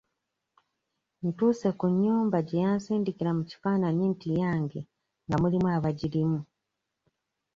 [1.25, 4.79] Ntuuse ku nnyumba gye yansindikra mu kifaananyi nti yange
[5.27, 6.39] nga mulimu abagirimu.